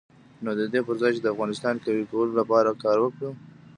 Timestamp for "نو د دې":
0.43-0.79